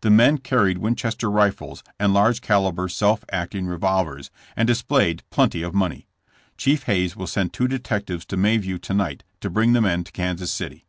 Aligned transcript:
The 0.00 0.08
men 0.08 0.38
carried 0.38 0.78
Winchester 0.78 1.30
rifles 1.30 1.84
and 2.00 2.14
large 2.14 2.40
caliber 2.40 2.88
self 2.88 3.26
acting 3.30 3.66
revolvers, 3.66 4.30
and 4.56 4.66
displayed 4.66 5.22
plenty 5.28 5.60
of 5.60 5.74
money. 5.74 6.06
Chief 6.56 6.84
Hayes 6.84 7.14
will 7.14 7.26
send 7.26 7.52
two 7.52 7.68
detectives 7.68 8.24
to 8.28 8.38
Mayview 8.38 8.80
to 8.80 8.94
night 8.94 9.22
to 9.42 9.50
bring 9.50 9.74
the 9.74 9.82
men 9.82 10.02
to 10.04 10.12
Kansas 10.12 10.50
City. 10.50 10.86